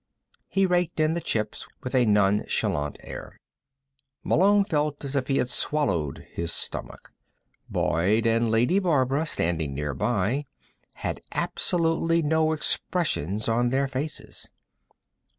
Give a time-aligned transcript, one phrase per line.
[0.47, 3.39] He raked in the chips with a nonchalant air.
[4.23, 7.11] Malone felt as if he had swallowed his stomach.
[7.69, 10.47] Boyd and Lady Barbara, standing nearby,
[10.95, 14.49] had absolutely no expressions on their faces.